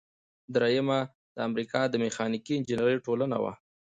[0.55, 0.99] دریمه
[1.35, 3.53] د امریکا د میخانیکي انجینری ټولنه وه.